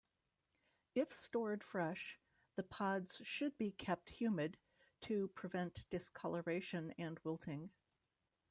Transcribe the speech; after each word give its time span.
If 0.95 1.13
stored 1.13 1.63
fresh, 1.63 2.19
the 2.55 2.63
pods 2.63 3.21
should 3.23 3.55
be 3.59 3.69
kept 3.71 4.09
humid 4.09 4.57
to 5.01 5.27
prevent 5.35 5.85
discoloration 5.91 6.95
and 6.97 7.19
wilting. 7.23 7.69